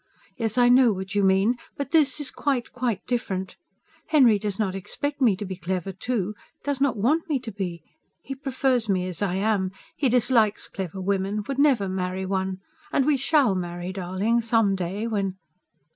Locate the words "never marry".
11.59-12.25